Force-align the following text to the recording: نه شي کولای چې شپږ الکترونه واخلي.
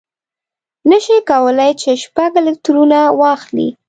نه 0.89 0.97
شي 1.05 1.17
کولای 1.31 1.71
چې 1.81 1.89
شپږ 2.03 2.31
الکترونه 2.41 2.99
واخلي. 3.19 3.67